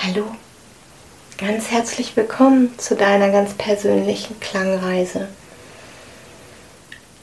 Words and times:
Hallo, 0.00 0.26
ganz 1.38 1.72
herzlich 1.72 2.16
willkommen 2.16 2.78
zu 2.78 2.94
deiner 2.94 3.30
ganz 3.30 3.54
persönlichen 3.54 4.38
Klangreise. 4.38 5.26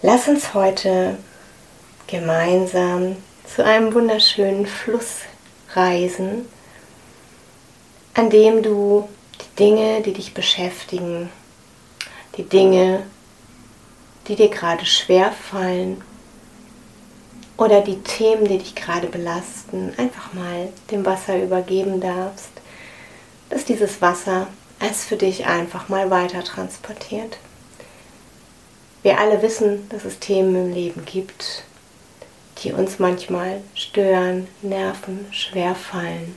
Lass 0.02 0.28
uns 0.28 0.54
heute 0.54 1.18
gemeinsam 2.08 3.16
zu 3.46 3.64
einem 3.64 3.94
wunderschönen 3.94 4.66
Fluss 4.66 5.22
reisen, 5.74 6.50
an 8.14 8.30
dem 8.30 8.62
du 8.62 9.08
die 9.40 9.56
Dinge, 9.58 10.02
die 10.02 10.14
dich 10.14 10.34
beschäftigen, 10.34 11.30
die 12.36 12.44
Dinge, 12.44 13.04
die 14.28 14.36
dir 14.36 14.50
gerade 14.50 14.86
schwer 14.86 15.32
fallen 15.32 16.02
oder 17.56 17.80
die 17.80 18.02
Themen, 18.04 18.46
die 18.50 18.58
dich 18.58 18.76
gerade 18.76 19.08
belasten, 19.08 19.94
einfach 19.96 20.34
mal 20.34 20.68
dem 20.92 21.06
Wasser 21.06 21.42
übergeben 21.42 22.02
darfst, 22.02 22.50
dass 23.50 23.66
dieses 23.66 24.02
Wasser 24.02 24.48
es 24.80 25.06
für 25.06 25.16
dich 25.16 25.46
einfach 25.46 25.90
mal 25.90 26.10
weiter 26.10 26.44
transportiert. 26.44 27.38
Wir 29.04 29.20
alle 29.20 29.42
wissen, 29.42 29.88
dass 29.90 30.06
es 30.06 30.20
Themen 30.20 30.56
im 30.56 30.74
Leben 30.74 31.06
gibt, 31.06 31.64
die 32.60 32.74
uns 32.74 33.00
manchmal 33.00 33.62
stören, 33.74 34.48
nerven, 34.62 35.28
schwer 35.32 35.76
fallen. 35.76 36.36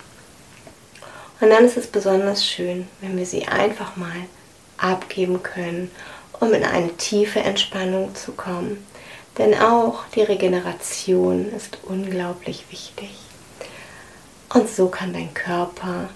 Und 1.40 1.50
dann 1.50 1.64
ist 1.64 1.76
es 1.76 1.86
besonders 1.86 2.44
schön, 2.44 2.88
wenn 3.00 3.16
wir 3.16 3.26
sie 3.26 3.46
einfach 3.46 3.96
mal 3.96 4.26
abgeben 4.76 5.42
können, 5.42 5.90
um 6.40 6.52
in 6.52 6.64
eine 6.64 6.96
tiefe 6.96 7.40
Entspannung 7.40 8.14
zu 8.14 8.32
kommen 8.32 8.84
denn 9.38 9.54
auch 9.54 10.04
die 10.14 10.22
Regeneration 10.22 11.50
ist 11.52 11.78
unglaublich 11.84 12.64
wichtig. 12.70 13.10
Und 14.52 14.68
so 14.68 14.88
kann 14.88 15.12
dein 15.12 15.32
Körper 15.32 16.10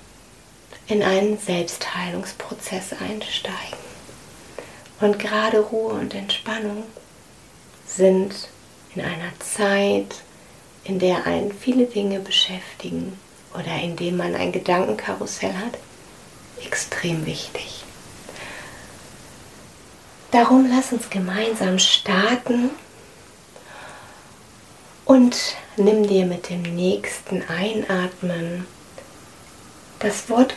in 0.92 1.02
einen 1.02 1.38
Selbstheilungsprozess 1.38 2.92
einsteigen. 2.92 3.78
Und 5.00 5.18
gerade 5.18 5.60
Ruhe 5.60 5.94
und 5.94 6.14
Entspannung 6.14 6.84
sind 7.86 8.34
in 8.94 9.00
einer 9.00 9.32
Zeit, 9.40 10.16
in 10.84 10.98
der 10.98 11.26
einen 11.26 11.52
viele 11.52 11.86
Dinge 11.86 12.20
beschäftigen 12.20 13.18
oder 13.54 13.80
in 13.82 13.96
dem 13.96 14.18
man 14.18 14.34
ein 14.34 14.52
Gedankenkarussell 14.52 15.54
hat, 15.54 15.78
extrem 16.62 17.24
wichtig. 17.24 17.84
Darum 20.30 20.68
lass 20.68 20.92
uns 20.92 21.08
gemeinsam 21.08 21.78
starten 21.78 22.70
und 25.06 25.56
nimm 25.76 26.06
dir 26.06 26.26
mit 26.26 26.50
dem 26.50 26.62
nächsten 26.62 27.42
Einatmen 27.48 28.66
das 29.98 30.28
Wort 30.28 30.54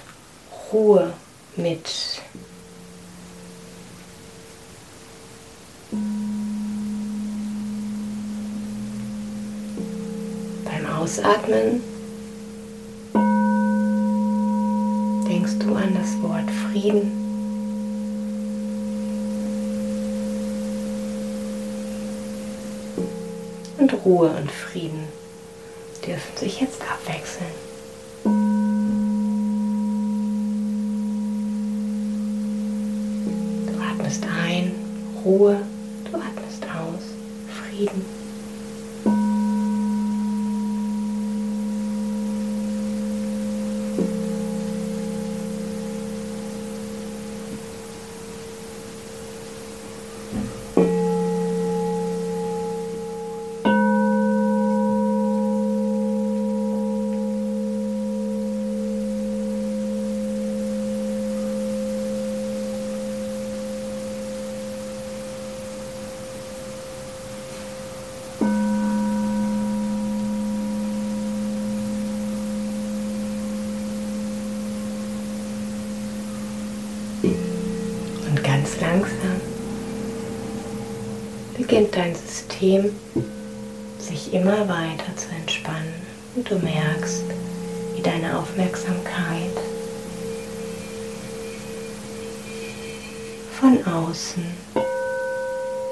Ruhe 0.76 1.14
mit. 1.56 2.22
Beim 10.66 10.86
Ausatmen 10.98 11.82
denkst 15.30 15.60
du 15.60 15.76
an 15.76 15.96
das 15.96 16.22
Wort 16.22 16.52
Frieden. 16.52 17.22
und 23.78 23.94
Ruhe 24.06 24.30
und 24.30 24.52
Frieden 24.52 25.08
dürfen 26.06 26.38
sich 26.38 26.60
jetzt 26.60 26.82
abwechseln. 26.82 27.75
Ruhe, 35.26 35.58
ganz 78.44 78.80
langsam 78.82 79.42
beginnt 81.58 81.96
dein 81.96 82.14
System 82.16 82.92
sich 84.00 84.34
immer 84.34 84.68
weiter 84.68 85.16
zu 85.16 85.30
entspannen 85.40 85.94
und 86.36 86.50
du 86.50 86.56
merkst, 86.60 87.24
wie 87.96 88.02
deine 88.02 88.38
Aufmerksamkeit 88.38 89.58
von 93.60 93.84
außen 93.86 94.44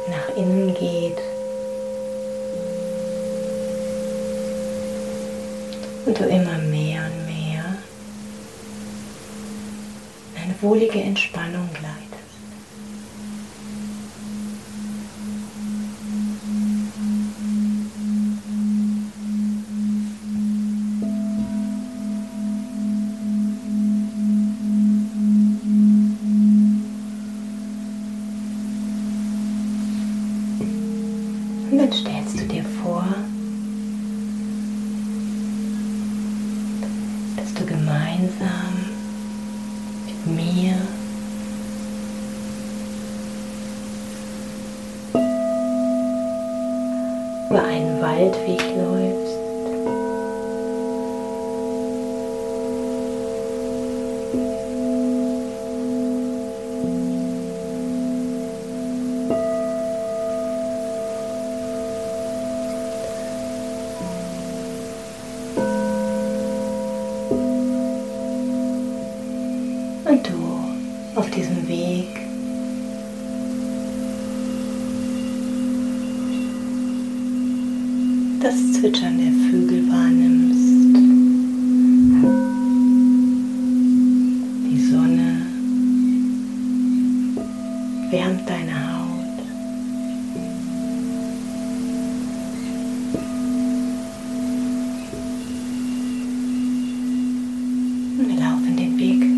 nach 0.09 0.35
innen 0.35 0.73
geht 0.73 1.17
und 6.05 6.19
du 6.19 6.25
immer 6.25 6.57
mehr 6.57 7.03
und 7.05 7.25
mehr 7.25 7.77
in 10.35 10.43
eine 10.43 10.55
wohlige 10.61 10.99
Entspannung 10.99 11.69
gleitest. 11.73 12.12
Diesem 71.35 71.67
Weg 71.67 72.07
das 78.39 78.73
Zwitschern 78.73 79.17
der 79.17 79.31
Vögel 79.49 79.89
wahrnimmst. 79.89 80.95
Die 84.69 84.91
Sonne 84.91 85.41
wärmt 88.11 88.47
deine 88.47 88.75
Haut. 88.93 89.39
Und 98.19 98.27
wir 98.27 98.39
laufen 98.39 98.75
den 98.77 98.97
Weg 98.99 99.32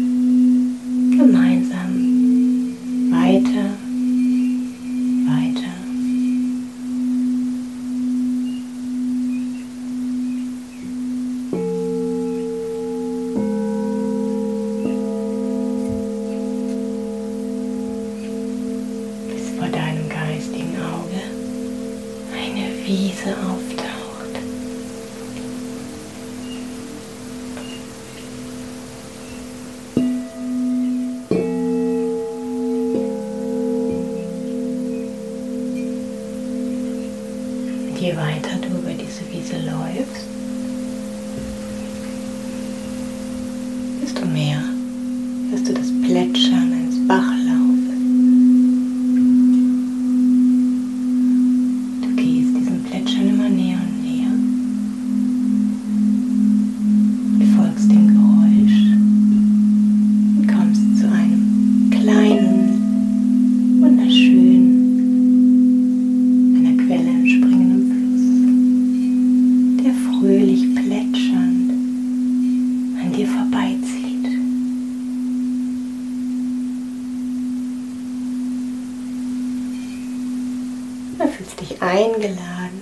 eingeladen, 81.81 82.81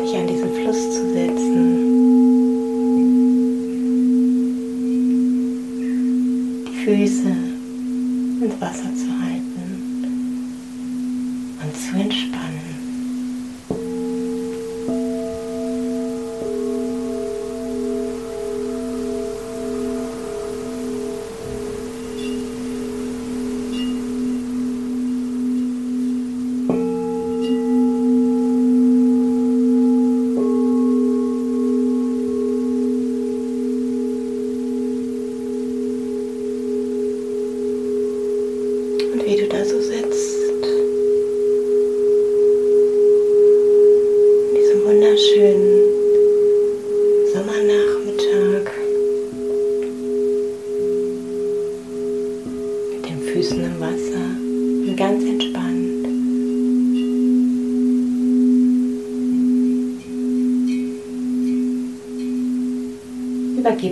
dich 0.00 0.16
an 0.16 0.26
diesen 0.26 0.54
Fluss 0.54 0.82
zu 0.94 1.12
setzen. 1.12 1.64
Die 6.66 6.84
Füße 6.84 7.32
ins 8.44 8.60
Wasser 8.60 8.94
zu 8.94 9.08
halten 9.22 9.47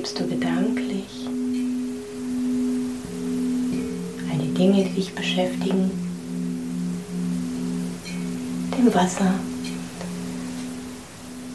übergibst 0.06 0.20
du 0.20 0.26
gedanklich. 0.26 1.26
All 4.30 4.38
die 4.38 4.54
Dinge, 4.54 4.84
die 4.84 4.94
dich 4.94 5.14
beschäftigen, 5.14 5.90
dem 8.76 8.94
Wasser. 8.94 9.34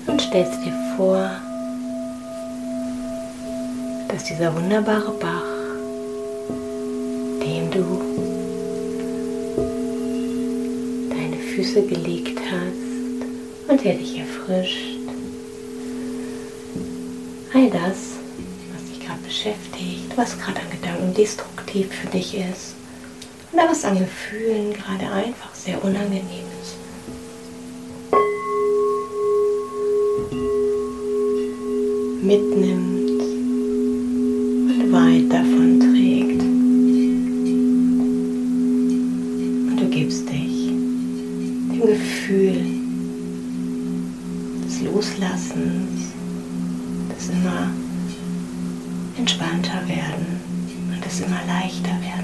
Und 0.08 0.22
stellst 0.22 0.60
dir 0.66 0.74
vor, 0.98 1.30
dass 4.10 4.24
dieser 4.26 4.54
wunderbare 4.54 5.12
Bach, 5.12 5.44
dem 7.46 7.72
du 7.72 8.02
deine 11.10 11.38
Füße 11.38 11.84
gelegt 11.84 12.40
hast 12.52 13.72
und 13.72 13.84
der 13.84 13.94
dich 13.94 14.20
erfrischt, 14.20 14.98
all 17.54 17.70
das 17.70 18.11
beschäftigt, 19.32 20.12
was 20.18 20.38
gerade 20.38 20.60
an 20.60 20.70
Gedanken 20.70 21.14
destruktiv 21.14 21.88
für 21.90 22.08
dich 22.08 22.36
ist 22.36 22.76
oder 23.54 23.64
was 23.70 23.86
an 23.86 23.98
Gefühlen 23.98 24.74
gerade 24.74 25.10
einfach 25.10 25.56
sehr 25.56 25.82
unangenehm 25.82 26.46
ist. 26.62 26.76
Mitnimmt 32.22 33.22
und 34.70 34.92
weit 34.92 35.32
davon 35.32 35.80
trägt. 35.80 36.42
Und 39.70 39.78
du 39.80 39.88
gibst 39.90 40.28
dich 40.28 40.68
dem 41.72 41.86
Gefühl 41.88 42.66
des 44.66 44.82
Loslassens, 44.82 46.12
des 47.16 47.30
immer 47.30 47.72
entspannter 49.22 49.88
werden 49.88 50.42
und 50.92 51.06
es 51.06 51.20
immer 51.20 51.40
leichter 51.46 51.92
werden. 52.02 52.22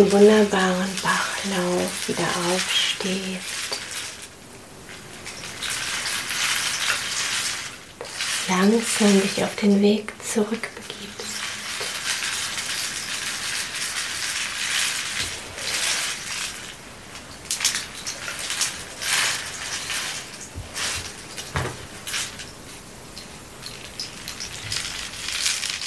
Diesem 0.00 0.12
wunderbaren 0.12 0.90
Bachlauf 1.02 2.08
wieder 2.08 2.24
aufstehst. 2.52 3.78
Langsam 8.48 9.20
dich 9.20 9.44
auf 9.44 9.54
den 9.56 9.80
Weg 9.82 10.12
zurückbegibst. 10.24 10.70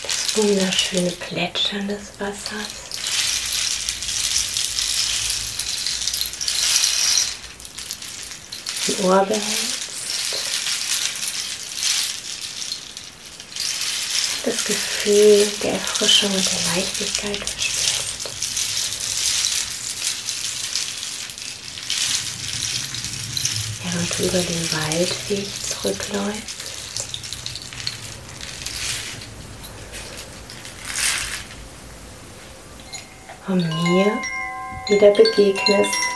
Das 0.04 0.38
wunderschöne 0.38 1.12
Plätschern 1.12 1.88
des 1.88 2.19
Wassers. 2.19 2.82
Im 8.99 9.06
Ohr 9.06 9.25
behältst. 9.25 9.84
Das 14.45 14.63
Gefühl 14.65 15.47
der 15.63 15.73
Erfrischung 15.73 16.32
und 16.32 16.45
der 16.45 16.75
Leichtigkeit 16.75 17.38
verspürst. 17.38 18.29
Während 23.84 24.19
du 24.19 24.23
über 24.23 24.39
den 24.39 24.71
Waldweg 24.73 25.47
zurückläufst. 25.69 26.53
Und 33.47 33.67
mir 33.84 34.21
wieder 34.88 35.12
begegnest 35.12 36.12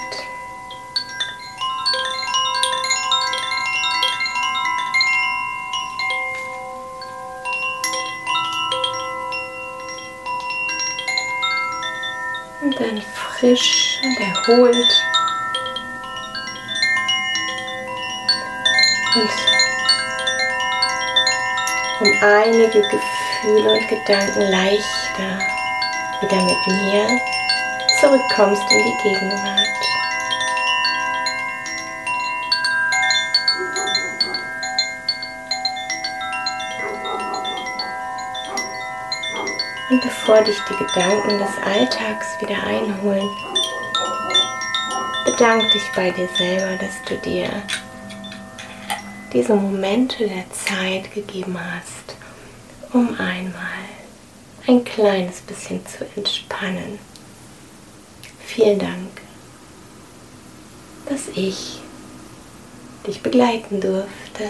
erholt. 14.48 15.06
Und 19.16 19.30
um 22.00 22.14
einige 22.22 22.82
Gefühle 22.82 23.72
und 23.72 23.88
Gedanken 23.88 24.42
leichter 24.52 25.40
wieder 26.22 26.42
mit 26.44 26.68
mir 26.68 27.20
zurückkommst 28.00 28.64
in 28.72 28.84
die 28.84 28.98
Gegenwart. 29.04 29.68
Und 39.90 40.02
bevor 40.02 40.44
dich 40.44 40.60
die 40.70 40.76
Gedanken 40.76 41.40
des 41.40 41.58
Alltags 41.64 42.40
wieder 42.42 42.62
einholen, 42.62 43.30
bedank 45.38 45.72
dich 45.72 45.84
bei 45.96 46.10
dir 46.10 46.28
selber, 46.36 46.84
dass 46.84 46.96
du 47.08 47.16
dir 47.18 47.48
diese 49.32 49.54
Momente 49.54 50.28
der 50.28 50.50
Zeit 50.52 51.14
gegeben 51.14 51.56
hast, 51.60 52.16
um 52.92 53.10
einmal 53.20 53.86
ein 54.66 54.84
kleines 54.84 55.42
bisschen 55.42 55.86
zu 55.86 56.08
entspannen. 56.16 56.98
Vielen 58.46 58.80
Dank, 58.80 59.22
dass 61.08 61.28
ich 61.36 61.82
dich 63.06 63.22
begleiten 63.22 63.80
durfte. 63.80 64.50